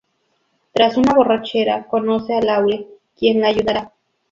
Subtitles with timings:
[0.73, 3.93] Tras una borrachera conoce a Laure quien la ayudara.